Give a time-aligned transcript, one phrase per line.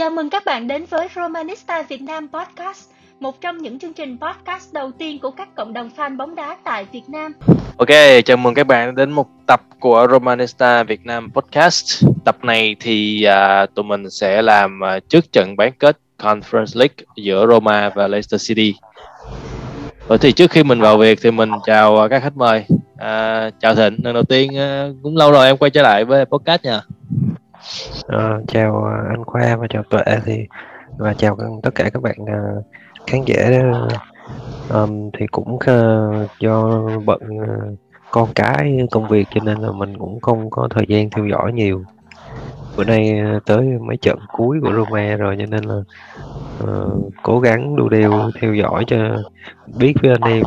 [0.00, 2.90] Chào mừng các bạn đến với Romanista Việt Nam Podcast,
[3.20, 6.56] một trong những chương trình podcast đầu tiên của các cộng đồng fan bóng đá
[6.64, 7.32] tại Việt Nam.
[7.76, 7.88] Ok,
[8.24, 12.04] chào mừng các bạn đến một tập của Romanista Việt Nam Podcast.
[12.24, 16.96] Tập này thì uh, tụi mình sẽ làm uh, trước trận bán kết Conference League
[17.16, 18.74] giữa Roma và Leicester City.
[20.08, 22.64] Rồi thì trước khi mình vào việc thì mình chào uh, các khách mời.
[22.94, 26.24] Uh, chào Thịnh, lần đầu tiên uh, cũng lâu rồi em quay trở lại với
[26.24, 26.80] podcast nha.
[28.06, 30.46] À, chào ờ, anh Khoa và chào Tuệ thì
[30.96, 32.64] và chào tất cả các bạn uh,
[33.06, 33.62] khán giả
[34.70, 37.78] um, thì cũng uh, do bận uh,
[38.10, 41.52] con cái công việc cho nên là mình cũng không có thời gian theo dõi
[41.52, 41.84] nhiều.
[42.76, 45.76] Bữa nay tới mấy trận cuối của Roma rồi cho nên là
[46.64, 48.96] uh, cố gắng đu đều theo dõi cho
[49.66, 50.42] biết với anh em.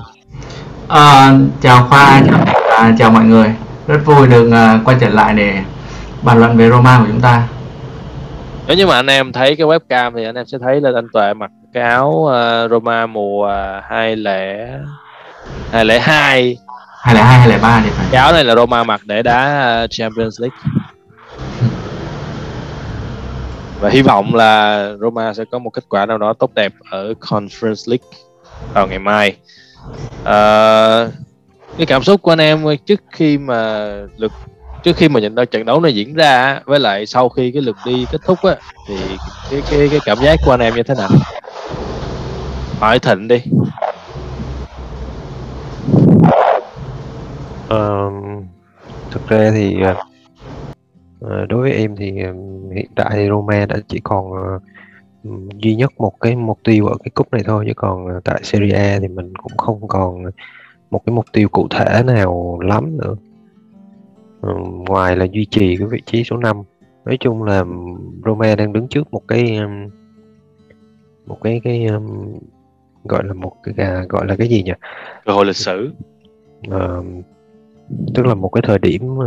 [0.87, 2.45] À, chào Khoa chào,
[2.77, 3.55] à, chào mọi người.
[3.87, 5.63] Rất vui được uh, quay trở lại để
[6.23, 7.47] bàn luận về Roma của chúng ta.
[8.67, 11.07] Nếu như mà anh em thấy cái webcam thì anh em sẽ thấy là anh
[11.13, 13.51] Tuệ mặc cái áo uh, Roma mùa
[13.89, 14.69] hai lẻ
[15.71, 16.57] hai lẻ hai.
[17.01, 18.05] Hai lẻ hai hai lẻ ba thì phải.
[18.11, 20.57] Cái áo này là Roma mặc để đá uh, Champions League.
[23.79, 27.13] Và hy vọng là Roma sẽ có một kết quả nào đó tốt đẹp ở
[27.19, 28.07] Conference League
[28.73, 29.35] vào ngày mai.
[30.21, 31.13] Uh,
[31.77, 34.31] cái cảm xúc của anh em trước khi mà lượt
[34.83, 37.61] trước khi mà nhận ra trận đấu này diễn ra với lại sau khi cái
[37.61, 38.55] lượt đi kết thúc á
[38.87, 38.95] thì
[39.51, 41.09] cái cái cái cảm giác của anh em như thế nào?
[42.79, 43.41] Hỏi thịnh đi.
[47.73, 48.43] Uh,
[49.11, 49.95] thực ra thì ờ,
[51.21, 52.33] ờ, đối với em thì ờ,
[52.75, 54.23] hiện tại thì Roma đã chỉ còn
[55.57, 58.71] duy nhất một cái mục tiêu ở cái cúp này thôi chứ còn tại Serie
[58.71, 60.23] A thì mình cũng không còn
[60.91, 63.15] một cái mục tiêu cụ thể nào lắm nữa
[64.89, 66.63] ngoài là duy trì cái vị trí số 5
[67.05, 67.63] nói chung là
[68.25, 69.89] Roma đang đứng trước một cái um,
[71.25, 72.37] một cái cái um,
[73.03, 74.71] gọi là một cái à, gọi là cái gì nhỉ?
[75.25, 75.93] Cơ hội lịch sử.
[76.67, 77.05] Uh,
[78.15, 79.23] tức là một cái thời điểm uh,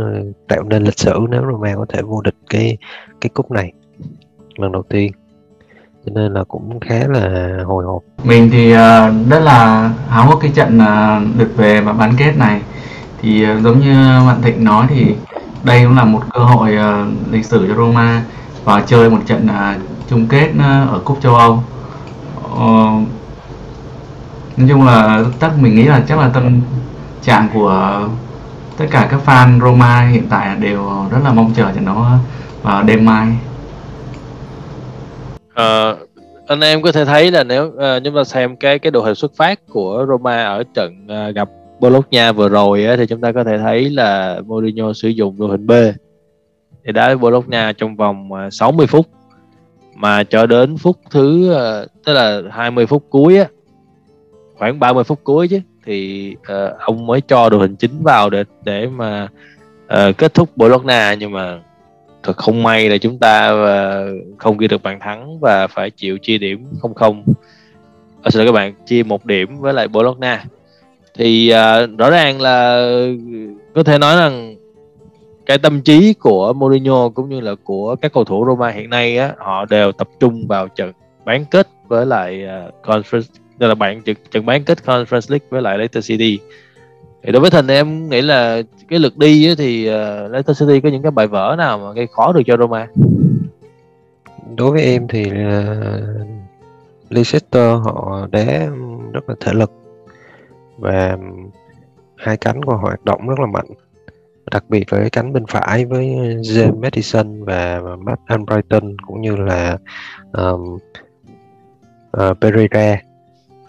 [0.47, 2.77] tạo nên lịch sử nếu Roma có thể vô địch cái
[3.21, 3.71] cái cúp này
[4.55, 5.11] lần đầu tiên.
[6.05, 8.03] Cho nên là cũng khá là hồi hộp.
[8.23, 12.33] Mình thì uh, rất là háo hức cái trận uh, được về và bán kết
[12.37, 12.61] này
[13.21, 13.93] thì ờ, giống như
[14.27, 15.15] bạn Thịnh nói thì
[15.63, 18.23] đây cũng là một cơ hội uh, lịch sử cho Roma
[18.63, 21.63] và chơi một trận uh, chung kết uh, ở cúp châu Âu.
[22.53, 23.07] Uh,
[24.57, 26.61] nói chung là chắc mình nghĩ là chắc là tâm
[27.21, 28.07] trạng của
[28.77, 32.05] tất cả các fan Roma hiện tại đều rất là mong chờ trận đấu
[32.61, 33.27] vào đêm mai.
[35.51, 35.97] Uh,
[36.47, 39.15] anh em có thể thấy là nếu uh, chúng ta xem cái cái đội hình
[39.15, 41.49] xuất phát của Roma ở trận uh, gặp
[41.79, 45.49] Bologna vừa rồi á, thì chúng ta có thể thấy là Mourinho sử dụng đội
[45.49, 45.71] hình B.
[46.83, 49.07] Để đá với Bologna trong vòng à, 60 phút
[49.95, 53.47] mà cho đến phút thứ à, tức là 20 phút cuối á
[54.57, 58.43] khoảng 30 phút cuối chứ thì uh, ông mới cho đội hình chính vào để
[58.63, 59.27] để mà
[59.85, 61.59] uh, kết thúc Bologna nhưng mà
[62.23, 66.17] thật không may là chúng ta uh, không ghi được bàn thắng và phải chịu
[66.17, 67.23] chia điểm không không.
[68.21, 70.43] À, xin lỗi các bạn chia một điểm với lại Bologna
[71.17, 72.89] thì uh, rõ ràng là
[73.75, 74.55] có thể nói rằng
[75.45, 79.17] cái tâm trí của Mourinho cũng như là của các cầu thủ Roma hiện nay
[79.17, 80.91] á họ đều tập trung vào trận
[81.25, 83.21] bán kết với lại uh, conference
[83.59, 86.39] là bạn trận, trận bán kết Conference League với lại Leicester City.
[87.23, 90.89] Thì đối với Thành em nghĩ là cái lượt đi thì uh, Leicester City có
[90.89, 92.87] những cái bài vở nào mà gây khó được cho Roma?
[94.55, 96.27] Đối với em thì uh,
[97.09, 98.67] Leicester họ đá
[99.13, 99.71] rất là thể lực
[100.77, 101.17] và
[102.17, 103.67] hai cánh của họ hoạt động rất là mạnh
[104.51, 106.07] đặc biệt là cái cánh bên phải với
[106.41, 109.77] James Madison và Matt Albrighton cũng như là
[110.31, 110.77] um,
[112.17, 113.01] uh, Pereira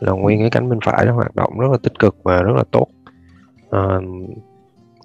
[0.00, 2.52] là nguyên cái cánh bên phải nó hoạt động rất là tích cực và rất
[2.56, 2.86] là tốt.
[3.70, 4.26] Um,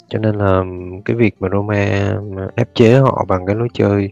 [0.07, 0.63] cho nên là
[1.05, 2.13] cái việc mà Roma
[2.55, 4.11] ép chế họ bằng cái lối chơi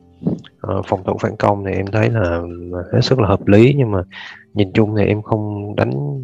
[0.67, 2.47] uh, phòng thủ phản công thì em thấy là ừ,
[2.93, 4.03] hết sức là hợp lý nhưng mà
[4.53, 6.23] nhìn chung thì em không đánh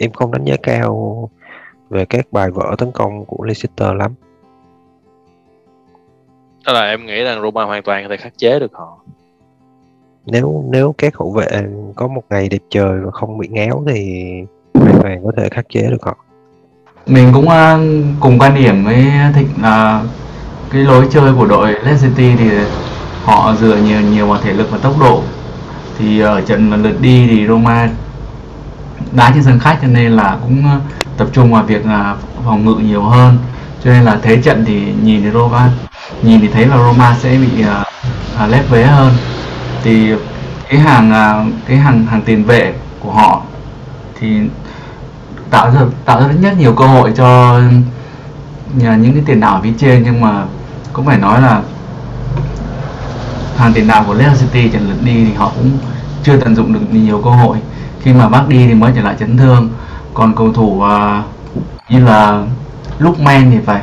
[0.00, 1.28] em không đánh giá cao
[1.90, 4.12] về các bài vở tấn công của Leicester lắm.
[6.66, 8.98] Tức là em nghĩ rằng Roma hoàn toàn có thể khắc chế được họ.
[10.26, 11.46] Nếu nếu các hậu vệ
[11.96, 14.32] có một ngày đẹp trời và không bị ngáo thì
[14.74, 16.16] hoàn toàn có thể khắc chế được họ.
[17.06, 19.04] Mình cũng uh, cùng quan điểm với
[19.34, 20.04] thịnh là
[20.70, 22.50] cái lối chơi của đội Leicester City thì
[23.24, 25.22] họ dựa nhiều nhiều vào thể lực và tốc độ.
[25.98, 27.90] Thì ở trận lượt đi thì Roma
[29.12, 30.80] đá trên sân khách cho nên là cũng ờ,
[31.16, 33.38] tập trung vào việc là phòng ngự nhiều hơn.
[33.84, 35.70] Cho nên là thế trận thì nhìn thì Roma
[36.22, 37.64] nhìn thì thấy là Roma sẽ bị
[38.44, 39.12] uh, lép vế hơn.
[39.82, 40.12] Thì
[40.68, 43.42] cái hàng à, cái hàng hàng tiền vệ của họ
[44.20, 44.40] thì
[45.50, 47.60] tạo ra tạo ra rất nhiều cơ hội cho
[48.74, 50.02] những cái tiền đạo phía trên.
[50.04, 50.44] Nhưng mà
[50.92, 51.62] cũng phải nói là
[53.56, 55.70] hàng tiền đạo của Leicester City trận lượt đi thì họ cũng
[56.22, 57.56] chưa tận dụng được nhiều cơ hội
[58.02, 59.70] khi mà bác đi thì mới trở lại chấn thương.
[60.14, 61.24] Còn cầu thủ uh,
[61.90, 62.44] như là
[62.98, 63.82] lúc men thì phải.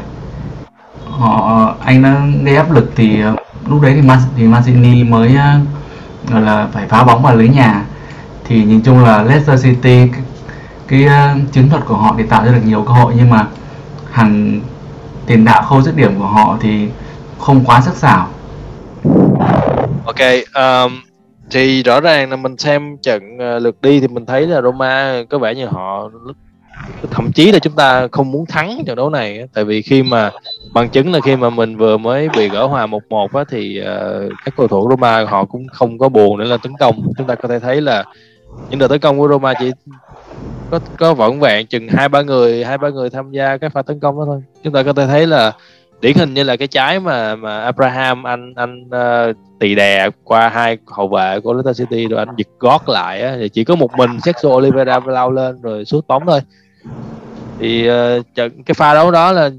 [1.10, 5.04] Họ à, anh đã gây áp lực thì uh, lúc đấy thì Man, thì Mancini
[5.04, 7.86] mới uh, gọi là phải phá bóng vào lưới nhà.
[8.44, 10.22] Thì nhìn chung là Leicester City cái,
[10.88, 13.48] cái uh, chiến thuật của họ thì tạo ra được nhiều cơ hội nhưng mà
[14.12, 14.62] hàng
[15.25, 16.90] tiền đạo khâu dứt điểm của họ thì
[17.40, 18.28] không quá sắc sảo.
[20.06, 20.19] Ok
[20.56, 21.06] um,
[21.52, 25.24] thì rõ ràng là mình xem trận ờ, lượt đi thì mình thấy là Roma
[25.30, 26.10] có vẻ như họ
[27.12, 30.32] thậm chí là chúng ta không muốn thắng trận đấu này tại vì khi mà
[30.74, 33.82] bằng chứng là khi mà mình vừa mới bị gỡ hòa một một á thì
[33.82, 37.02] uh, các cầu thủ Roma họ cũng không có buồn để là tấn công.
[37.18, 38.04] Chúng ta có thể thấy là
[38.70, 39.72] những đợt tấn công của Roma chỉ
[40.72, 43.82] có có vỏn vẹn chừng hai ba người hai ba người tham gia cái pha
[43.82, 44.42] tấn công đó thôi.
[44.64, 45.54] Chúng ta có thể thấy là
[46.02, 50.50] điển hình như là cái trái mà mà Abraham anh anh uh, tỳ đè qua
[50.50, 53.76] hai hậu vệ của Leicester City rồi anh giật gót lại á, thì chỉ có
[53.76, 56.42] một mình Sergio Oliveira lao lên rồi sút bóng thôi.
[57.60, 59.50] Thì uh, trận cái pha đấu đó là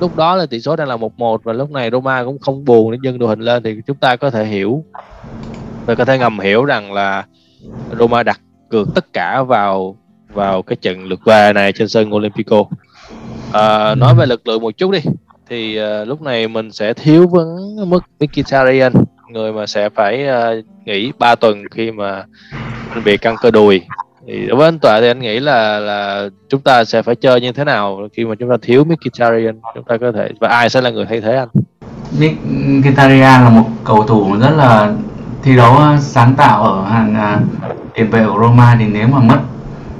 [0.00, 2.64] lúc đó là tỷ số đang là một một và lúc này Roma cũng không
[2.64, 4.84] buồn để dâng đội hình lên thì chúng ta có thể hiểu
[5.86, 7.24] và có thể ngầm hiểu rằng là
[7.98, 9.96] Roma đặt cược tất cả vào
[10.32, 12.64] vào cái trận lượt về này trên sân Olympico.
[13.52, 15.00] À, nói về lực lượng một chút đi
[15.48, 18.92] thì uh, lúc này mình sẽ thiếu vấn mức Mkhitaryan
[19.28, 22.24] người mà sẽ phải uh, nghỉ 3 tuần khi mà
[22.90, 23.82] anh bị căng cơ đùi.
[24.26, 27.40] Thì đối với anh Tuệ thì anh nghĩ là là chúng ta sẽ phải chơi
[27.40, 29.60] như thế nào khi mà chúng ta thiếu Mkhitaryan?
[29.74, 31.48] Chúng ta có thể và ai sẽ là người thay thế anh?
[32.78, 34.92] Mkhitaryan là một cầu thủ rất là
[35.42, 37.40] thi đấu ờ, sáng tạo ở hàng
[37.94, 38.76] tiền vệ của Roma.
[38.78, 39.38] Thì nếu mà mất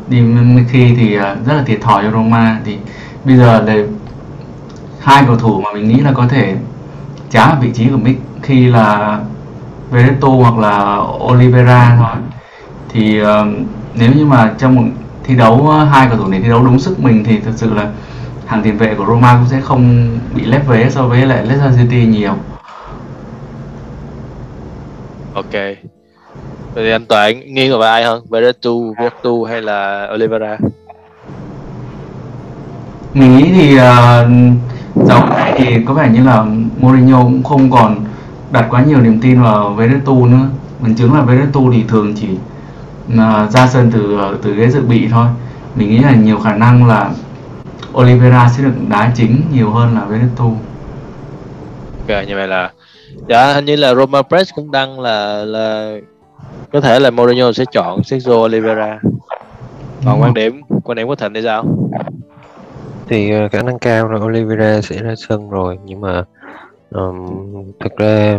[0.08, 2.60] đi Miki thì rất là thiệt thòi cho Roma.
[2.64, 2.76] Thì
[3.24, 3.84] bây giờ để
[5.08, 6.56] hai cầu thủ mà mình nghĩ là có thể
[7.30, 9.18] chám vị trí của Miki là
[9.90, 10.96] Vereto hoặc là
[11.32, 12.22] Oliveira thôi
[12.88, 13.26] thì uh,
[13.94, 14.82] nếu như mà trong một
[15.24, 17.74] thi đấu ờ, hai cầu thủ này thi đấu đúng sức mình thì thực sự
[17.74, 17.90] là
[18.46, 21.78] hàng tiền vệ của Roma cũng sẽ không bị lép vế so với lại Leicester
[21.78, 22.34] City nhiều.
[25.34, 25.52] Ok.
[26.74, 28.24] Vậy thì anh Toàn nghiêng vào ai hơn?
[28.30, 30.58] Veretu, Veretu hay là Oliveira?
[33.18, 33.80] Mình nghĩ thì uh,
[35.06, 36.46] dạo này thì có vẻ như là
[36.80, 38.04] Mourinho cũng không còn
[38.50, 40.48] đặt quá nhiều niềm tin vào Veretu nữa.
[40.80, 42.28] Mình chứng là Veretu thì thường chỉ
[43.12, 45.26] uh, ra sân từ từ ghế dự bị thôi.
[45.74, 47.10] Mình nghĩ là nhiều khả năng là
[47.98, 50.44] Oliveira sẽ được đá chính nhiều hơn là Veneto
[51.98, 52.70] Ok như vậy là
[53.28, 55.96] dạ hình như là Roma Press cũng đăng là là
[56.72, 59.00] có thể là Mourinho sẽ chọn Sergio Oliveira.
[60.04, 61.64] Còn quan điểm quan điểm của Thịnh thì sao
[63.08, 65.78] thì ờ, khả năng cao là Oliveira sẽ ra sân rồi.
[65.84, 66.24] Nhưng mà
[66.90, 68.38] um, thực ra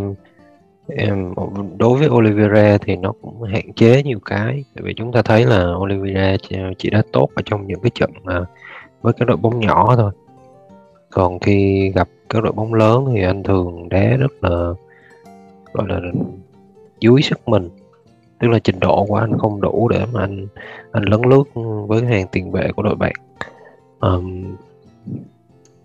[0.87, 1.33] em
[1.77, 4.63] đối với Oliveira thì nó cũng hạn chế nhiều cái.
[4.75, 6.35] Tại vì chúng ta thấy là Oliveira
[6.77, 8.41] chỉ đã tốt ở trong những cái trận mà
[9.01, 10.11] với các đội bóng nhỏ thôi.
[11.09, 14.73] Còn khi gặp các đội bóng lớn thì anh thường đá rất là
[15.73, 15.99] gọi là
[16.99, 17.69] dưới sức mình.
[18.39, 20.47] Tức là trình độ của anh không đủ để mà anh
[20.91, 21.43] anh lấn lướt
[21.87, 23.13] với hàng tiền vệ của đội bạn
[23.99, 24.55] um,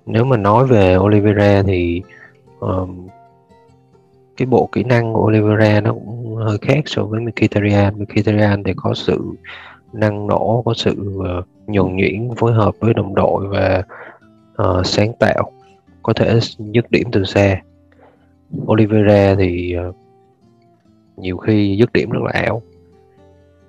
[0.06, 2.02] nếu mà nói về Oliveira thì
[2.60, 3.08] um,
[4.36, 7.98] cái bộ kỹ năng của Oliveira nó cũng hơi khác so với Mkhitaryan.
[7.98, 9.18] Mkhitaryan thì có sự
[9.92, 13.82] năng nổ có sự uh, nhuần nhuyễn phối hợp với đồng đội và
[14.62, 15.52] uh, sáng tạo
[16.02, 17.60] có thể dứt điểm từ xa.
[18.66, 19.96] Oliveira thì uh,
[21.16, 22.62] nhiều khi dứt điểm rất là ảo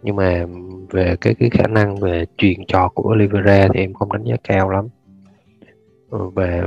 [0.04, 0.46] nhưng mà
[0.90, 4.36] về cái cái khả năng về truyền trò của Oliveira thì em không đánh giá
[4.44, 4.88] cao lắm.
[6.10, 6.64] Ừ, về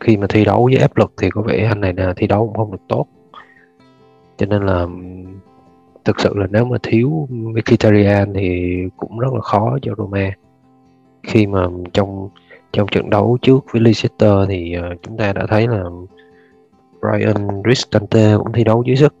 [0.00, 2.46] khi mà thi đấu với áp lực thì có vẻ anh này là thi đấu
[2.46, 3.06] cũng không được tốt.
[4.36, 4.86] Cho nên là,
[6.04, 10.30] thực sự là nếu mà thiếu Mkhitaryan thì cũng rất là khó cho Roma.
[11.22, 12.28] Khi mà trong
[12.72, 15.84] trong trận đấu trước với Leicester thì ờ, chúng ta đã thấy là
[17.00, 19.14] Brian Cristante cũng thi đấu dưới sức.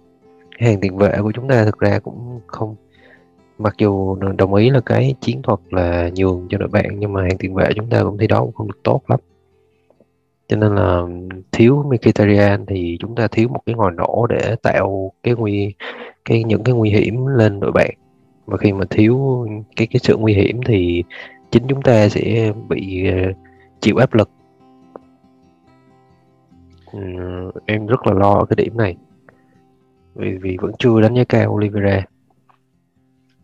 [0.58, 2.76] Hàng tiền vệ của chúng ta thực ra cũng không
[3.58, 7.22] mặc dù đồng ý là cái chiến thuật là nhường cho đội bạn, nhưng mà
[7.22, 9.20] hàng tiền vệ chúng ta cũng thi đấu cũng không được tốt lắm.
[10.48, 11.02] Cho nên là
[11.52, 15.74] thiếu Mkhitaryan thì chúng ta thiếu một cái ngòi nổ để tạo cái nguy,
[16.24, 17.90] cái những cái nguy hiểm lên đội bạn.
[18.46, 19.46] Và khi mà thiếu
[19.76, 21.04] cái cái sự nguy hiểm thì
[21.50, 23.32] chính chúng ta sẽ bị ờ,
[23.80, 24.30] chịu áp lực.
[26.92, 27.00] Ừ,
[27.66, 28.96] em rất là lo ở cái điểm này.
[30.14, 32.02] Vì vì vẫn chưa đánh giá cao Oliveira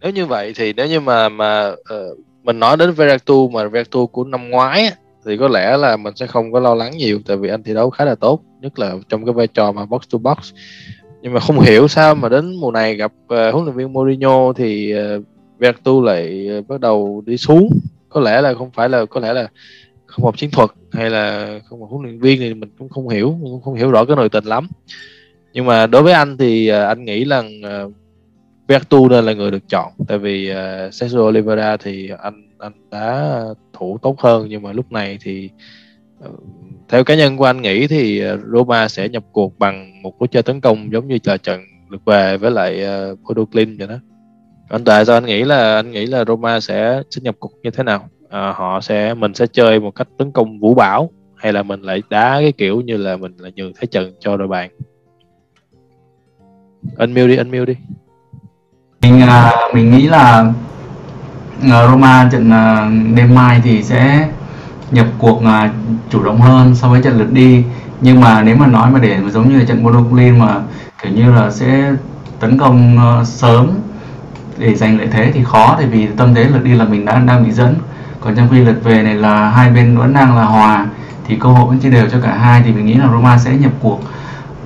[0.03, 4.07] nếu như vậy thì nếu như mà mà uh, mình nói đến Veratu mà Veratu
[4.07, 4.93] của năm ngoái
[5.25, 7.75] thì có lẽ là mình sẽ không có lo lắng nhiều tại vì anh thi
[7.75, 10.53] đấu khá là tốt nhất là trong cái vai trò mà box to box.
[11.23, 14.53] Nhưng mà không hiểu sao mà đến mùa này gặp uh, huấn luyện viên Mourinho
[14.53, 15.25] thì ờ, uh,
[15.59, 17.71] Vertu lại uh, bắt đầu đi xuống.
[18.09, 19.49] Có lẽ là không phải là có lẽ là
[20.07, 23.09] không học chiến thuật hay là không học huấn luyện viên thì mình cũng không
[23.09, 24.69] hiểu cũng không hiểu rõ cái nội tình lắm.
[25.53, 27.93] Nhưng mà đối với anh thì uh, anh nghĩ là uh,
[28.71, 29.93] Bertu nên là người được chọn.
[30.09, 34.47] Tại vì uh, Sergio Oliveira thì anh anh đã thủ tốt hơn.
[34.49, 35.51] Nhưng mà lúc này thì
[36.25, 36.41] uh,
[36.89, 40.29] theo cá nhân của anh nghĩ thì ờ, Roma sẽ nhập cuộc bằng một lối
[40.29, 43.99] chơi tấn công giống như là trận lượt về với lại uh, Podolin vậy đó.
[44.69, 47.71] Anh tại sao anh nghĩ là anh nghĩ là Roma sẽ sẽ nhập cuộc như
[47.71, 48.09] thế nào?
[48.29, 51.83] À, họ sẽ mình sẽ chơi một cách tấn công vũ bão hay là mình
[51.83, 54.71] lại đá cái kiểu như là mình là nhường thế trận cho đội bạn?
[56.97, 57.75] Anh mưu đi anh mưu đi
[59.03, 60.45] mình uh, mình nghĩ là
[61.71, 64.29] à, Roma trận à, đêm mai thì sẽ
[64.91, 65.43] nhập cuộc
[66.11, 67.65] chủ động hơn so với trận lượt đi.
[68.01, 70.01] Nhưng mà nếu mà nói mà để giống như là trận Bodo
[70.39, 70.61] mà
[71.03, 71.93] kiểu như là sẽ
[72.41, 73.71] tấn công sớm
[74.59, 77.27] để giành lợi thế thì khó tại vì tâm thế lượt đi là mình đang
[77.27, 77.75] đang bị dẫn.
[78.21, 80.87] Còn trong khi lượt về này là hai bên vẫn đang là hòa
[81.29, 83.57] thì cơ hội vẫn chia đều cho cả hai thì mình nghĩ là Roma sẽ
[83.57, 84.01] nhập cuộc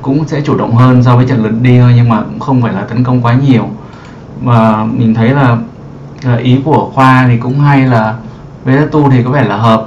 [0.03, 2.63] cũng sẽ chủ động hơn so với trận lượt đi thôi nhưng mà cũng không
[2.63, 3.69] phải là tấn công quá nhiều
[4.41, 5.57] mà mình thấy là,
[6.23, 8.15] là ý của khoa thì cũng hay là
[8.65, 9.87] Veretu thì có vẻ là hợp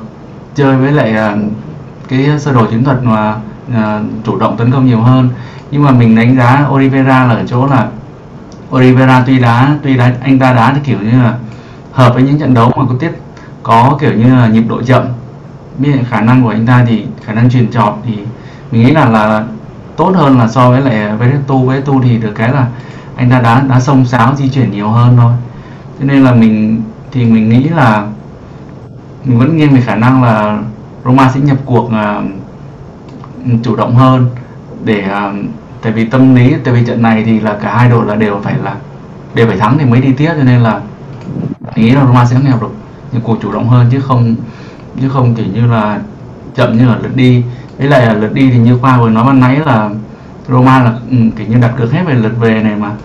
[0.56, 1.40] chơi với lại uh,
[2.08, 3.36] cái sơ đồ chiến thuật mà
[3.70, 5.30] uh, chủ động tấn công nhiều hơn.
[5.72, 7.88] Nhưng mà mình đánh giá Oliveira là ở chỗ là
[8.76, 11.36] Oliveira tuy đá tuy đá anh ta đá thì kiểu như là
[11.92, 13.12] hợp với những trận đấu mà có tiết
[13.64, 15.04] có kiểu như là nhịp độ chậm.
[15.78, 18.18] Biết khả năng của anh ta thì khả năng truyền trọt thì
[18.72, 19.44] mình nghĩ là là
[19.98, 22.66] tốt hơn là so với lại à, Veretu Veretu thì được cái là
[23.18, 25.34] anh ta đá đá xông sáo di chuyển nhiều hơn thôi.
[26.00, 26.82] Cho nên là mình
[27.12, 28.08] thì mình nghĩ là
[29.24, 30.60] mình vẫn nghiêng về khả năng là
[31.06, 32.26] Roma sẽ nhập cuộc uh,
[33.64, 34.30] chủ động hơn.
[34.84, 35.36] Để uh,
[35.82, 38.40] tại vì tâm lý tại vì trận này thì là cả hai đội là đều
[38.44, 38.76] phải là
[39.34, 40.32] đều phải thắng thì mới đi tiếp.
[40.38, 40.80] Cho nên là
[41.76, 42.72] mình nghĩ là Roma sẽ nhập được
[43.12, 44.36] nhập cuộc chủ động hơn chứ không
[45.02, 46.00] chứ không kiểu như là
[46.56, 47.44] chậm như là lượt đi.
[47.78, 49.90] Với lại là lượt đi thì như khoa vừa nói ban nãy là
[50.48, 52.96] Roma là ừ, kiểu như đặt được hết về lượt về này mà.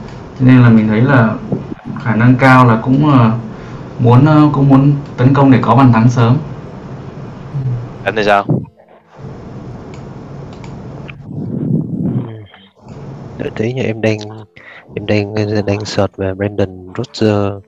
[0.40, 1.34] Cho nên là mình thấy là
[2.02, 3.14] khả năng cao là cũng uh,
[3.99, 6.37] muốn uh, cũng muốn tấn công để có bàn thắng sớm.
[8.04, 8.44] Anh thì sao?
[13.38, 14.18] Đợi tí nha em đang
[14.94, 15.34] em đang
[15.66, 17.64] đang search về Brandon Rodgers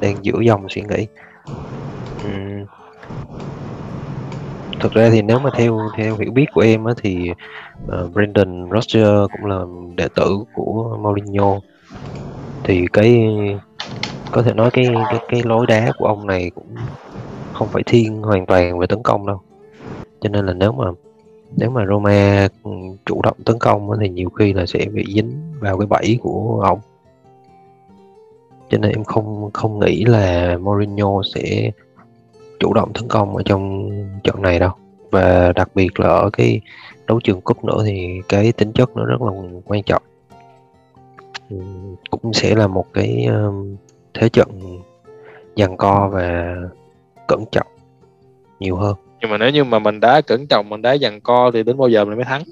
[0.00, 1.06] đang giữ dòng suy nghĩ.
[2.26, 2.66] Uhm
[4.82, 7.30] thực ra thì nếu mà theo theo hiểu biết của em á thì
[7.84, 9.64] uh, Brandon Rodgers cũng là
[9.96, 11.60] đệ tử của Mourinho.
[12.64, 13.26] Thì cái
[14.32, 16.74] có thể nói cái cái cái lối đá của ông này cũng
[17.52, 19.40] không phải thiên hoàn toàn về tấn công đâu.
[20.20, 20.84] Cho nên là nếu mà
[21.56, 22.70] nếu mà Roma ừ,
[23.06, 26.62] chủ động tấn công thì nhiều khi là sẽ bị dính vào cái bẫy của
[26.66, 26.80] ông.
[28.70, 31.70] Cho nên em không không nghĩ là Mourinho sẽ
[32.62, 33.90] chủ động tấn công ở trong
[34.24, 34.70] trận này đâu.
[35.10, 36.60] Và đặc biệt là ở cái
[37.06, 39.32] đấu trường cúp nữa thì cái tính chất nó rất là
[39.64, 40.02] quan trọng.
[42.10, 43.28] Cũng sẽ là một cái
[44.14, 44.48] thế trận
[45.56, 46.56] giằng co và
[47.28, 47.66] cẩn trọng
[48.60, 48.96] nhiều hơn.
[49.20, 51.76] Nhưng mà nếu như mà mình đá cẩn trọng mình đá giằng co thì đến
[51.76, 52.42] bao giờ mình mới thắng?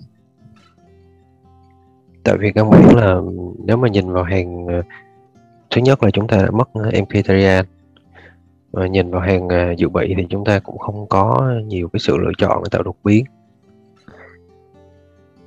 [2.24, 3.20] Tại vì căn bản là
[3.64, 4.82] nếu mà nhìn vào hàng ờ,
[5.70, 7.64] thứ nhất là chúng ta đã mất Mkhitaryan
[8.72, 12.00] mà nhìn vào hàng ờ, dự bị thì chúng ta cũng không có nhiều cái
[12.00, 13.24] sự lựa chọn để tạo đột biến.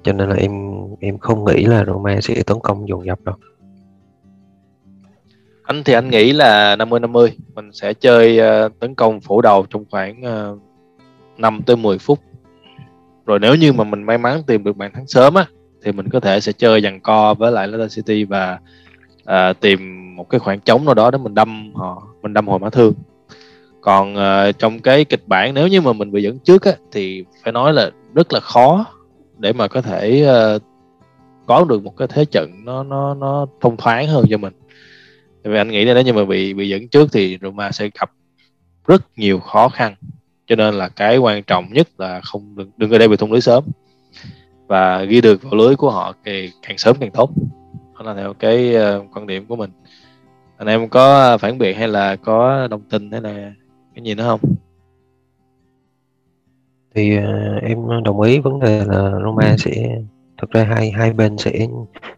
[0.04, 0.52] Cho nên là em
[1.00, 3.36] em không nghĩ là Roma sẽ tấn công dồn dập đâu.
[5.64, 9.66] Anh thì anh nghĩ là 50 50 mình sẽ chơi uh, tấn công phủ đầu
[9.70, 10.22] trong khoảng
[10.54, 10.60] uh,
[11.38, 12.20] 5 tới 10 phút.
[13.26, 15.46] Rồi nếu như mà mình may mắn tìm được bàn thắng sớm á
[15.84, 18.60] thì mình có thể sẽ chơi dàn co với lại Leicester City và
[19.24, 19.80] uh, tìm
[20.16, 22.94] một cái khoảng trống nào đó để mình đâm họ mình đâm hồi mã thương
[23.84, 27.26] còn uh, trong cái kịch bản nếu như mà mình bị dẫn trước á thì
[27.44, 28.86] phải nói là rất là khó
[29.38, 30.62] để mà có thể uh,
[31.46, 34.54] có được một cái thế trận nó nó nó thông thoáng hơn cho mình.
[35.44, 38.12] Vì anh nghĩ là nếu như mà bị bị dẫn trước thì Roma sẽ gặp
[38.88, 39.96] rất nhiều khó khăn.
[40.48, 43.32] Cho nên là cái quan trọng nhất là không đừng, đừng có để bị thủng
[43.32, 43.64] lưới sớm.
[44.68, 47.32] Và ghi được vào lưới của họ thì càng sớm càng tốt.
[47.96, 49.72] Đó là theo cái uh, quan điểm của mình.
[50.58, 53.52] Anh em có phản biện hay là có đồng tình hay là
[53.96, 54.40] cái gì nữa không?
[56.96, 60.02] Thì uh, em đồng ý vấn đề là Roma sẽ
[60.38, 61.68] thực ra hai hai bên sẽ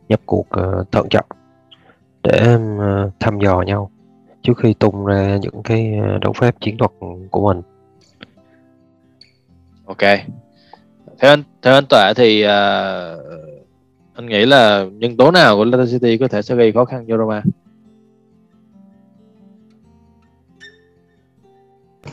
[0.09, 1.25] nhập cuộc uh, thận trọng
[2.23, 3.91] để uh, thăm dò nhau
[4.41, 6.91] trước khi tung ra những cái đấu phép chiến thuật
[7.31, 7.61] của mình.
[9.85, 10.01] Ok.
[11.19, 12.49] Theo anh theo anh tọa thì uh,
[14.13, 17.05] anh nghĩ là nhân tố nào của Leicester City có thể sẽ gây khó khăn
[17.07, 17.43] cho Roma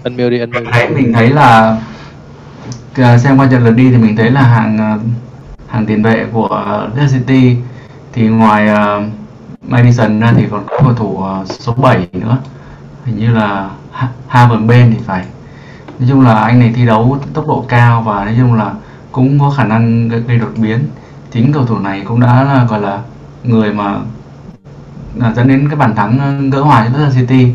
[0.05, 1.81] anh đi anh miêu thấy mình thấy là
[2.97, 4.99] à, xem qua trận lượt đi thì mình thấy là hàng à,
[5.69, 7.57] hàng tiền vệ của à, Leicester City
[8.13, 9.05] thì ngoài uh,
[9.63, 12.39] Madison ra thì còn có cầu thủ uh, số 7 nữa.
[13.05, 13.71] Hình như là
[14.29, 15.25] Haven bên thì phải.
[15.99, 18.73] Nói chung là anh này thi đấu tốc độ cao và nói chung là
[19.13, 20.89] cũng có khả năng gây đột biến.
[21.31, 23.01] Chính cầu thủ này cũng đã là gọi là
[23.45, 23.95] người mà
[25.15, 27.53] là dẫn đến cái bàn thắng gỡ hòa cho Leicester City.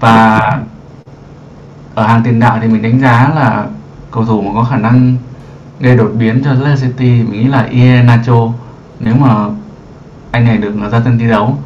[0.00, 0.40] Và
[1.94, 3.66] ở hàng tiền đạo thì mình đánh giá là
[4.10, 5.16] cầu thủ mà có khả năng
[5.80, 8.52] gây đột biến cho Leicester City mình nghĩ là Iheanacho
[9.00, 9.46] nếu mà
[10.30, 11.58] anh này được ra sân thi đấu.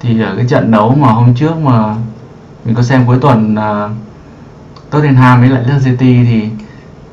[0.00, 1.94] Thì ở cái trận đấu mà hôm trước mà
[2.64, 3.90] mình có xem cuối tuần uh,
[4.90, 6.48] Tottenham với lại Leicester City thì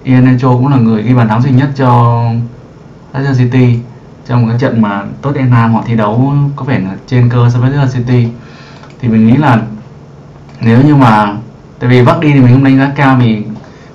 [0.04, 2.24] Iheanacho cũng là người ghi bàn thắng duy nhất cho
[3.14, 3.80] Leicester City
[4.28, 7.60] trong một cái trận mà Tottenham họ thi đấu có vẻ là trên cơ so
[7.60, 8.28] với Leicester City.
[9.00, 9.62] Thì mình nghĩ là
[10.62, 11.36] nếu như mà
[11.84, 13.44] tại vì vác đi thì mình không đánh giá cao vì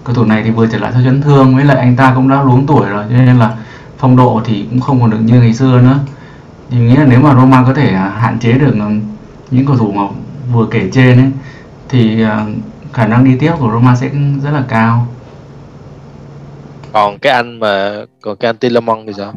[0.05, 2.29] cầu thủ này thì vừa trở lại sau chấn thương với lại anh ta cũng
[2.29, 3.57] đã luống tuổi rồi cho nên là
[3.99, 5.99] phong độ thì cũng không còn được như ngày xưa nữa.
[6.71, 8.75] Thì mình nghĩ là nếu mà Roma có thể hạn chế được
[9.51, 10.03] những cầu thủ mà
[10.53, 11.31] vừa kể trên ấy
[11.89, 12.47] thì à,
[12.93, 14.11] khả năng đi tiếp của Roma sẽ
[14.45, 15.07] rất là cao.
[16.93, 19.35] Còn cái anh mà còn cái anh Tillemont thì sao?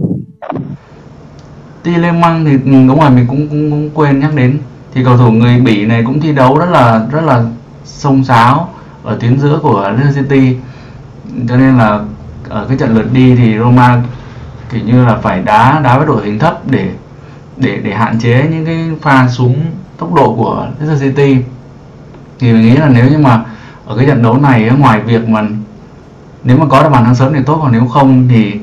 [1.84, 4.58] Tillemont thì ừ, đúng rồi mình cũng, cũng cũng quên nhắc đến.
[4.93, 7.43] Thì cầu thủ người Bỉ này cũng thi đấu rất là rất là
[7.86, 8.70] sông sáo
[9.04, 10.58] ở tuyến giữa của Leicester City.
[11.50, 12.00] Cho nên là
[12.50, 14.02] ở cái trận lượt đi thì Roma
[14.72, 16.89] kiểu như là phải đá đá với đội hình thấp để
[17.58, 19.56] để để hạn chế những cái pha súng
[19.98, 21.38] tốc độ của Leicester City.
[22.39, 23.44] Thì mình nghĩ là nếu như mà
[23.86, 25.44] ở cái trận đấu này ngoài việc mà
[26.44, 28.60] nếu mà có được bàn thắng sớm thì tốt, còn nếu không thì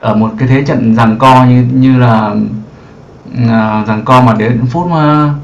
[0.00, 2.34] ở một cái thế trận rằng co như như là
[3.48, 5.34] ờ, rằng co mà đến phút mà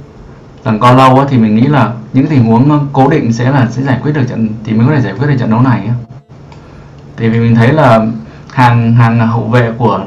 [0.64, 3.68] rằng co lâu á, thì mình nghĩ là những tình huống cố định sẽ là
[3.70, 5.86] sẽ giải quyết được trận thì mới có thể giải quyết được trận đấu này
[5.86, 5.94] á.
[7.16, 8.06] thì vì mình thấy là
[8.50, 10.06] hàng hàng hậu vệ của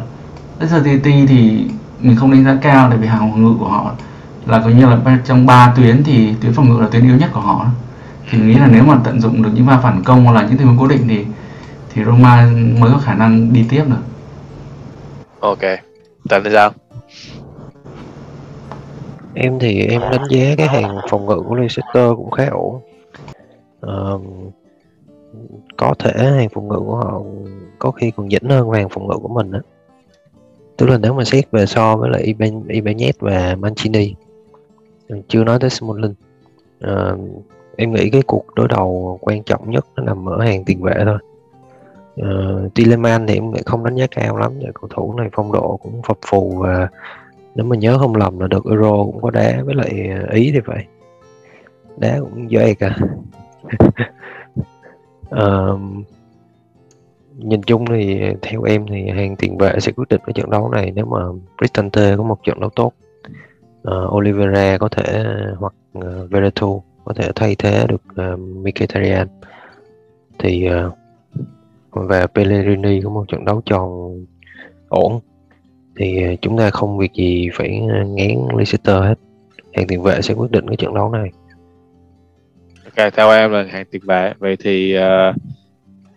[0.60, 1.67] SCT thì
[2.00, 3.91] mình không đánh giá cao tại vì hàng phòng ngự của họ
[4.46, 7.30] là coi như là trong ba tuyến thì tuyến phòng ngự là tuyến yếu nhất
[7.34, 7.65] của họ
[8.30, 10.41] thì mình nghĩ là nếu mà tận dụng được những pha phản công hoặc là
[10.41, 11.26] những tình huống cố định thì
[11.93, 14.04] thì Roma mới có khả năng đi tiếp được.
[15.39, 15.62] Ok,
[16.30, 16.72] Tần thì sao?
[19.39, 22.82] Em thì em đánh giá cái hàng phòng ngự của Leicester cũng khá ổn.
[23.86, 24.21] Uh,
[25.78, 27.21] có thể hàng phòng ngự của họ
[27.80, 29.60] có khi còn dĩnh hơn hàng phòng ngự của mình á.
[30.78, 34.13] Tức là nếu mà xét về so với lại Iban, Ibanez và Mancini
[35.28, 36.13] chưa nói tới Smalling
[36.86, 37.19] uh,
[37.76, 40.95] em nghĩ cái cuộc đối đầu quan trọng nhất nó nằm ở hàng tiền vệ
[41.06, 41.17] thôi
[42.21, 45.30] ờ, uh, Tilleman thì em nghĩ không đánh giá cao lắm để cầu thủ này
[45.34, 46.88] phong độ cũng phập phù và
[47.58, 50.52] nếu mà nhớ không lầm là được Euro cũng có đá với lại ờ, Ý
[50.54, 50.86] thì vậy
[51.98, 52.98] đá cũng dễ cả.
[55.36, 55.80] Uh,
[57.38, 60.70] nhìn chung thì theo em thì hàng tiền vệ sẽ quyết định cái trận đấu
[60.70, 61.20] này nếu mà
[61.58, 62.93] Cristante có một trận đấu tốt.
[63.88, 65.26] Uh, Oliveira có thể
[65.58, 68.02] hoặc uh, Veretout có thể thay thế được
[68.34, 69.28] uh, Mkhitaryan.
[70.39, 70.93] Thì uh,
[71.91, 74.15] và Pellegrini có một trận đấu tròn
[74.89, 75.20] ổn
[75.98, 79.16] thì uh, chúng ta không việc gì phải ngán Leicester hết.
[79.74, 81.30] Hàng tiền vệ sẽ quyết định cái trận đấu này.
[82.84, 84.34] Ok theo em là hàng tiền vệ.
[84.40, 85.36] Vậy thì uh,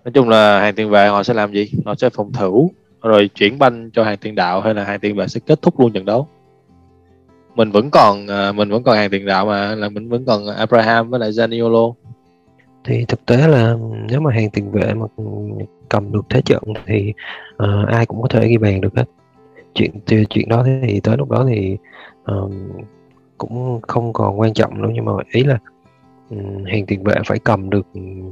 [0.05, 1.71] nói chung là hàng tiền vệ họ sẽ làm gì?
[1.85, 2.71] Họ sẽ phòng thủ
[3.03, 5.81] rồi chuyển banh cho hàng tiền đạo hay là hàng tiền vệ sẽ kết thúc
[5.81, 6.27] luôn trận đấu?
[7.55, 10.47] Mình vẫn còn uh, mình vẫn còn hàng tiền đạo mà là mình vẫn còn
[10.47, 11.93] Abraham với lại Zaniolo.
[12.85, 13.75] Thì thực tế là
[14.09, 15.07] nếu mà hàng tiền vệ mà
[15.88, 17.12] cầm được thế trận thì
[17.62, 19.05] uh, ai cũng có thể ghi bàn được hết
[19.74, 19.90] chuyện
[20.30, 21.76] chuyện đó thì tới lúc đó thì
[22.24, 22.68] um,
[23.38, 25.59] cũng không còn quan trọng nữa nhưng mà ý là
[26.30, 27.87] um, hàng tiền vệ phải cầm được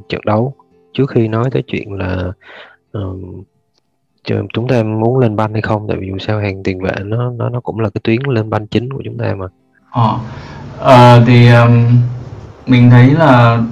[0.09, 0.55] trận đấu.
[0.93, 2.33] Trước khi nói tới chuyện là
[2.93, 3.43] um,
[4.53, 7.31] chúng ta muốn lên banh hay không tại vì dù sao hàng tiền vệ nó
[7.31, 9.47] nó nó cũng là cái tuyến lên banh chính của chúng ta mà.
[9.91, 10.19] Ờ
[10.83, 11.87] à, thì um,
[12.67, 13.63] mình thấy là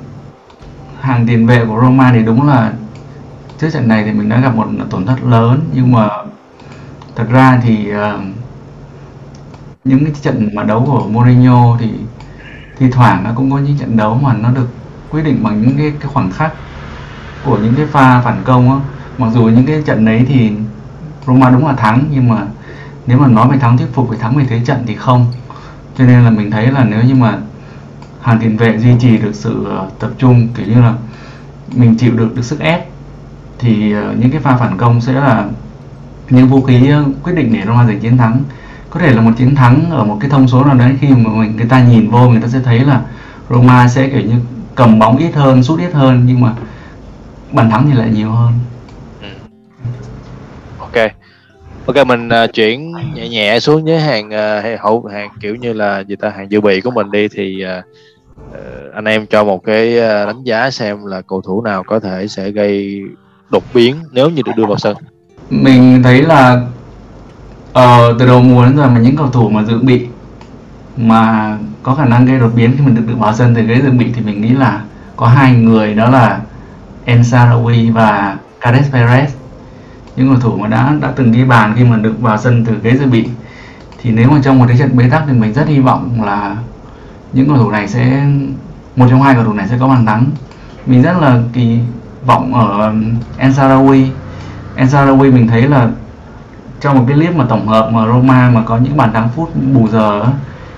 [1.00, 2.72] hàng tiền vệ của Roma thì đúng là
[3.59, 6.09] trước trận này thì mình đã gặp một tổn thất lớn nhưng mà
[7.16, 8.20] thật ra thì uh,
[9.85, 11.90] những cái trận mà đấu của Mourinho thì
[12.79, 14.68] thi thoảng nó cũng có những trận đấu mà nó được
[15.11, 16.52] quyết định bằng những cái, cái khoảng khắc
[17.44, 18.79] của những cái pha phản công á.
[19.18, 20.52] Mặc dù những cái trận đấy thì
[21.26, 22.46] Roma đúng là thắng nhưng mà
[23.07, 25.26] nếu mà nói về thắng thuyết phục về thắng về thế trận thì không.
[25.98, 27.38] Cho nên là mình thấy là nếu như mà
[28.20, 30.94] hàng tiền vệ duy trì được sự ờ, tập trung kiểu như là
[31.76, 32.88] mình chịu được được sức ép
[33.59, 35.46] thì ờ, những cái pha phản công sẽ là
[36.31, 38.43] những vũ khí ờ, quyết định để Roma giành chiến thắng
[38.91, 41.31] có thể là một chiến thắng ở một cái thông số nào đấy khi mà
[41.31, 43.01] mình người ta nhìn vô người ta sẽ thấy là
[43.51, 44.35] Roma sẽ kiểu như
[44.75, 46.53] cầm bóng ít hơn, sút ít hơn nhưng mà
[47.53, 48.53] bàn thắng thì lại nhiều hơn.
[49.23, 49.29] Ừ.
[50.79, 51.11] Ok.
[51.87, 56.01] Ok mình uh, chuyển nhẹ nhẹ xuống với hàng uh, hậu hàng kiểu như là
[56.01, 57.85] gì ta hàng dự bị của mình đi thì uh,
[58.51, 62.01] uh, anh em cho một cái uh, đánh giá xem là cầu thủ nào có
[62.01, 63.01] thể sẽ gây
[63.51, 64.97] đột biến nếu như được đưa vào sân.
[65.50, 66.62] Mình thấy là
[67.78, 70.06] uh, từ đầu mùa đến giờ mà những cầu thủ mà dự bị
[70.96, 73.80] mà có khả năng gây đột biến khi mình được được vào sân từ ghế
[73.82, 74.80] dự bị thì mình nghĩ là
[75.16, 76.40] có hai người đó là
[77.06, 79.26] Ensarawi và Cades Perez.
[80.16, 82.76] Những cầu thủ mà đã đã từng ghi bàn khi mà được vào sân từ
[82.82, 83.28] ghế dự bị.
[84.02, 86.56] Thì nếu mà trong một cái trận bế tắc thì mình rất hy vọng là
[87.32, 88.26] những cầu thủ này sẽ
[88.96, 90.24] một trong hai cầu thủ này sẽ có bàn thắng.
[90.87, 91.78] Mình rất là kỳ
[92.26, 93.52] vọng ở um, El
[94.85, 95.91] Sarawi mình thấy là
[96.81, 99.51] trong một cái clip mà tổng hợp mà Roma mà có những bàn thắng phút
[99.75, 100.25] bù giờ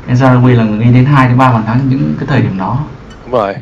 [0.08, 2.58] El Sarawi là người ghi đến 2 đến 3 bàn thắng những cái thời điểm
[2.58, 2.78] đó.
[3.24, 3.54] Đúng rồi.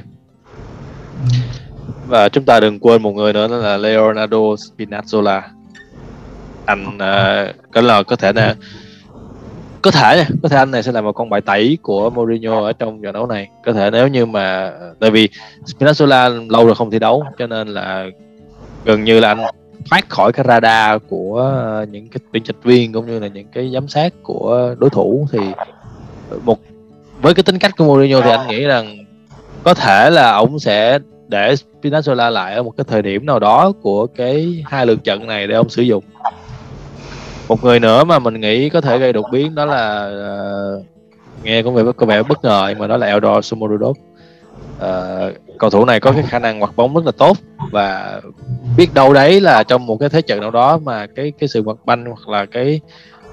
[2.06, 5.40] Và chúng ta đừng quên một người nữa đó là Leonardo Spinazzola.
[6.64, 8.54] Anh uh, có là có thể là
[9.82, 12.72] có thể có thể anh này sẽ là một con bài tẩy của Mourinho ở
[12.72, 13.48] trong trận đấu này.
[13.64, 15.28] Có thể nếu như mà tại vì
[15.66, 18.06] Spinazzola lâu rồi không thi đấu cho nên là
[18.84, 19.38] gần như là anh
[19.90, 23.46] thoát khỏi cái radar của ờ, những cái biên trạch viên cũng như là những
[23.52, 25.38] cái giám sát của đối thủ thì
[26.44, 26.58] một
[27.22, 28.96] với cái tính cách của Mourinho thì anh nghĩ rằng
[29.62, 33.72] có thể là ông sẽ để Spinazzola lại ở một cái thời điểm nào đó
[33.82, 36.04] của cái hai lượt trận này để ông sử dụng.
[37.48, 40.10] Một người nữa mà mình nghĩ có thể gây đột biến đó là
[40.78, 40.84] uh,
[41.42, 43.96] nghe có vẻ có vẻ bất ngờ nhưng mà đó là Eldor Sumorudov
[44.76, 47.36] uh, cầu thủ này có cái khả năng hoạt bóng rất là tốt
[47.70, 48.20] và
[48.76, 51.62] biết đâu đấy là trong một cái thế trận nào đó mà cái cái sự
[51.62, 52.80] hoạt banh hoặc là cái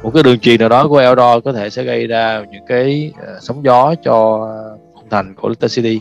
[0.04, 3.12] một cái đường truyền nào đó của Eldor có thể sẽ gây ra những cái
[3.22, 4.48] uh, sóng gió cho
[4.94, 6.00] khung thành của Leicester City.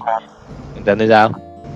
[0.74, 1.31] Hiện tại sao?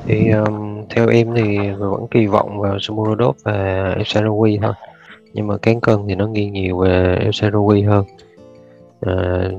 [0.06, 3.52] Thì um, theo em thì vẫn kỳ vọng vào Sumorodov và
[3.96, 4.72] El Shaarawy thôi.
[5.32, 8.04] Nhưng mà cán cân thì nó nghiêng nhiều về El Shaarawy hơn.
[9.00, 9.14] À,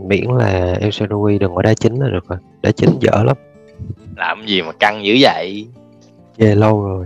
[0.06, 2.40] miễn là El Shaarawy đừng có đá chính là được rồi.
[2.62, 3.38] Đá chính dở lắm
[4.16, 5.68] làm gì mà căng dữ vậy?
[6.38, 7.06] Về lâu rồi.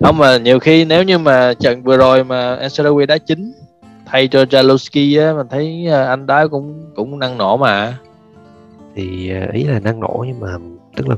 [0.00, 3.52] Không mà nhiều khi nếu như mà trận vừa rồi mà El Shaarawy đá chính
[4.06, 7.98] thay cho Jalowski á mình thấy à, anh đá cũng cũng năng nổ mà.
[8.94, 10.48] Thì à, ý là năng nổ nhưng mà
[10.96, 11.16] tức là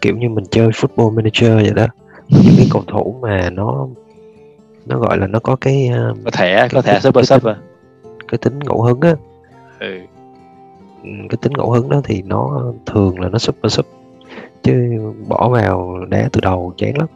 [0.00, 1.86] kiểu như mình chơi football manager vậy đó.
[2.28, 3.86] Những cái cầu thủ mà nó
[4.86, 7.56] nó gọi là nó có cái uh, có thẻ có thẻ super sub à?
[8.28, 9.14] cái tính ngẫu hứng á.
[9.80, 9.98] Ừ.
[11.02, 11.10] ừ.
[11.30, 13.86] cái tính ngẫu hứng đó thì nó thường là nó super sub
[14.66, 14.98] chứ
[15.28, 17.08] bỏ vào đá từ đầu chán lắm.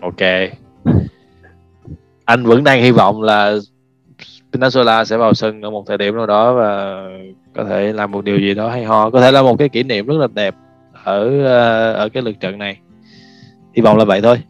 [0.00, 0.50] Ok.
[2.24, 3.56] Anh vẫn đang hy vọng là
[4.52, 7.02] Pinasola sẽ vào sân ở một thời điểm nào đó và
[7.54, 9.10] có thể làm một điều gì đó hay ho.
[9.10, 10.54] Có thể là một cái kỷ niệm rất là đẹp
[11.04, 12.78] ở ờ, ở cái lượt trận này.
[13.74, 14.42] Hy vọng là vậy thôi.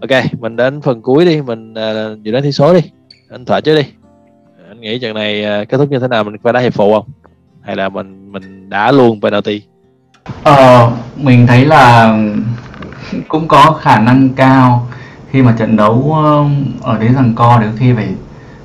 [0.00, 1.42] Ok mình đến phần cuối đi.
[1.42, 2.80] Mình uh, dự đoán thi số đi.
[3.28, 3.84] Anh thỏa chứ đi.
[4.68, 6.24] Anh nghĩ trận này uh, kết thúc như thế nào?
[6.24, 7.06] Mình phải đá hiệp phụ không?
[7.60, 9.62] Hay là mình mình đá luôn penalty?
[10.42, 12.16] Ờ mình thấy là
[13.28, 14.88] cũng có khả năng cao
[15.30, 16.44] khi mà trận đấu ờ,
[16.92, 18.14] ở đến rằng co đến khi phải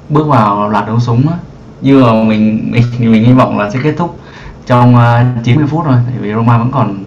[0.10, 1.38] bước vào loạt đấu súng á.
[1.82, 4.20] Như mà mình mình mình hy vọng là sẽ kết thúc
[4.66, 7.04] trong ờ, uh, 90 phút thôi tại vì Roma vẫn còn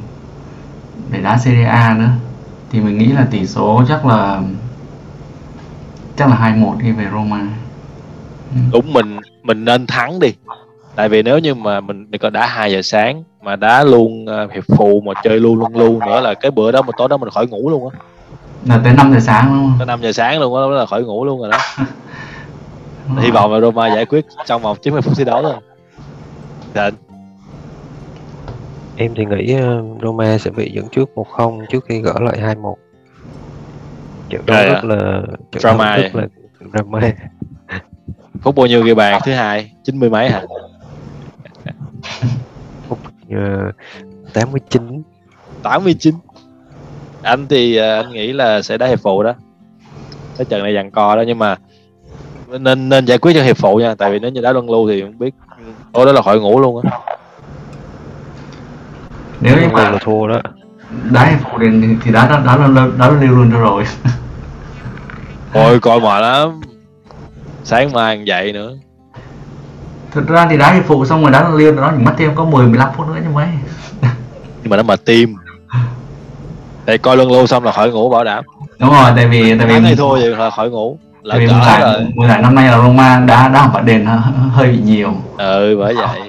[1.11, 2.11] để đá Serie A nữa.
[2.73, 4.43] Thì mình nghĩ là tỷ số chắc là
[6.17, 7.41] chắc là 2-1 đi về Roma.
[8.55, 8.61] Ừ.
[8.73, 10.35] Đúng mình mình nên thắng đi.
[10.97, 14.53] Tại vì nếu như mà mình còn đã 2 giờ sáng mà đá luôn uh,
[14.53, 17.17] hiệp phụ mà chơi luôn luôn luôn nữa là cái bữa đó một tối đó
[17.17, 17.99] mình khỏi ngủ luôn á
[18.67, 21.05] là tới 5 giờ sáng luôn tới 5 giờ sáng luôn á đó là khỏi
[21.05, 21.59] ngủ luôn rồi đó
[23.19, 25.55] hy vọng là Roma giải quyết trong vòng 90 phút thi đấu thôi
[26.75, 26.95] Định
[28.97, 32.75] Em thì nghĩ ờ, Roma sẽ bị dẫn trước 1-0 trước khi gỡ lại 2-1.
[34.29, 35.23] Trận đấu rất là
[35.53, 36.27] trận drama rất là
[36.73, 37.13] drama.
[38.43, 39.73] Phút bao nhiêu ghi bàn thứ hai?
[39.85, 40.43] 90 mấy hả?
[43.35, 43.75] Uh,
[44.35, 45.03] 89.
[45.63, 46.15] 89.
[47.23, 49.35] Anh thì uh, anh nghĩ là sẽ đá hiệp phụ đó.
[50.37, 51.57] Cái trận này dằn co đó nhưng mà
[52.59, 54.89] nên nên giải quyết cho hiệp phụ nha, tại vì nếu như đá luân lưu
[54.89, 55.35] thì không biết
[55.93, 56.99] tối đó là khỏi ngủ luôn á
[59.41, 60.41] nếu như mà là thua đó
[61.11, 61.67] đá hiệp phụ thì,
[62.05, 63.85] thì đá đá đá đá, đá, đá lưu luôn cho rồi
[65.53, 66.61] ôi coi mệt lắm
[67.65, 68.75] sáng mai dậy nữa
[70.13, 72.45] thực ra thì đá hiệp phụ xong rồi đá liên nó chỉ mất thêm có
[72.45, 73.47] 10 15 phút nữa chứ mấy.
[74.63, 75.35] Nhưng mà nó mà tim.
[76.87, 78.45] Thì coi lưng lưu xong là khỏi ngủ bảo đảm.
[78.79, 80.99] Đúng rồi tại vì tại vì thua thì là khỏi ngủ.
[81.23, 83.85] Lỡ tại vì mùa giải rồi mùa giải năm nay là Roma đá đá học
[83.85, 84.07] đền
[84.53, 85.15] hơi, bị nhiều.
[85.39, 86.21] Ừ bởi vậy.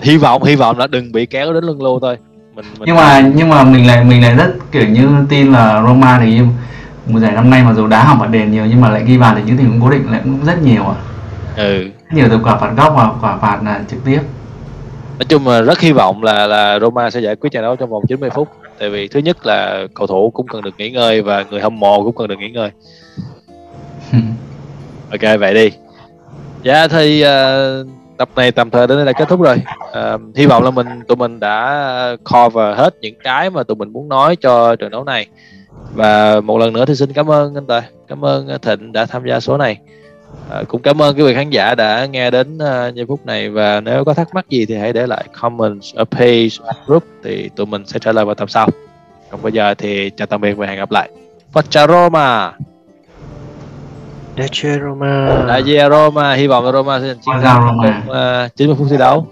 [0.00, 2.18] Hy vọng hy vọng là đừng bị kéo đến lưng lưu thôi.
[2.54, 5.82] Mình, mình nhưng mà nhưng mà mình lại mình lại rất kiểu như tin là
[5.86, 6.40] Roma thì
[7.06, 9.34] mùa giải năm nay mặc dù đá học đền nhiều nhưng mà lại ghi bàn
[9.36, 10.94] thì những tình huống cố định lại cũng rất nhiều à
[11.58, 11.84] ừ.
[12.10, 14.20] Nhiều từ quả phạt góc và quả phạt là trực tiếp.
[15.18, 17.90] Nói chung là rất hy vọng là là Roma sẽ giải quyết trận đấu trong
[17.90, 18.48] vòng 90 phút.
[18.78, 21.80] Tại vì thứ nhất là cầu thủ cũng cần được nghỉ ngơi và người hâm
[21.80, 22.70] mộ cũng cần được nghỉ ngơi.
[25.10, 25.70] Ok vậy đi.
[26.62, 29.56] Dạ thì uh, tập này tạm thời đến đây là kết thúc rồi.
[29.88, 33.92] Uh, hy vọng là mình tụi mình đã cover hết những cái mà tụi mình
[33.92, 35.26] muốn nói cho trận đấu này.
[35.94, 37.82] Và một lần nữa thì xin cảm ơn anh Tài.
[38.08, 39.78] Cảm ơn Thịnh đã tham gia số này
[40.50, 43.50] À, cũng cảm ơn quý vị khán giả đã nghe đến uh, giây phút này.
[43.50, 46.48] Và nếu có thắc mắc gì thì hãy để lại comments ở page
[46.86, 48.68] group thì tụi mình sẽ trả lời vào tập sau.
[49.30, 51.10] Còn bây giờ thì chào tạm biệt và hẹn gặp lại.
[51.52, 52.52] Forza Roma.
[54.38, 55.58] Dacia Roma.
[55.64, 58.96] Diện Roma hy vọng là Roma sẽ giành chiến thắng trong uh, 90 phút thi
[58.96, 59.26] đấu